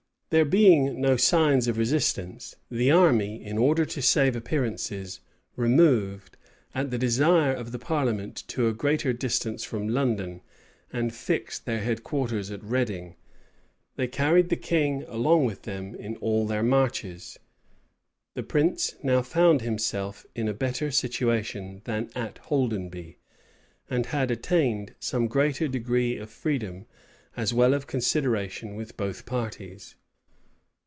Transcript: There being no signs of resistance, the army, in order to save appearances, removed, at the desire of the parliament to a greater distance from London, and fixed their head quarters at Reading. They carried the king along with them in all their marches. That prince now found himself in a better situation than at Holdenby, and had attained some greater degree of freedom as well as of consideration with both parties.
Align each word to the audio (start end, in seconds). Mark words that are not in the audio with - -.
There 0.33 0.45
being 0.45 1.01
no 1.01 1.17
signs 1.17 1.67
of 1.67 1.77
resistance, 1.77 2.55
the 2.69 2.89
army, 2.89 3.43
in 3.43 3.57
order 3.57 3.83
to 3.87 4.01
save 4.01 4.33
appearances, 4.33 5.19
removed, 5.57 6.37
at 6.73 6.89
the 6.89 6.97
desire 6.97 7.51
of 7.53 7.73
the 7.73 7.79
parliament 7.79 8.45
to 8.47 8.69
a 8.69 8.73
greater 8.73 9.11
distance 9.11 9.65
from 9.65 9.89
London, 9.89 10.39
and 10.89 11.13
fixed 11.13 11.65
their 11.65 11.81
head 11.81 12.05
quarters 12.05 12.49
at 12.49 12.63
Reading. 12.63 13.17
They 13.97 14.07
carried 14.07 14.47
the 14.47 14.55
king 14.55 15.03
along 15.09 15.47
with 15.47 15.63
them 15.63 15.95
in 15.95 16.15
all 16.21 16.47
their 16.47 16.63
marches. 16.63 17.37
That 18.33 18.43
prince 18.47 18.95
now 19.03 19.23
found 19.23 19.59
himself 19.59 20.25
in 20.33 20.47
a 20.47 20.53
better 20.53 20.91
situation 20.91 21.81
than 21.83 22.09
at 22.15 22.37
Holdenby, 22.47 23.17
and 23.89 24.05
had 24.05 24.31
attained 24.31 24.95
some 24.97 25.27
greater 25.27 25.67
degree 25.67 26.15
of 26.15 26.29
freedom 26.29 26.85
as 27.35 27.53
well 27.53 27.73
as 27.73 27.83
of 27.83 27.87
consideration 27.87 28.75
with 28.75 28.95
both 28.95 29.25
parties. 29.25 29.95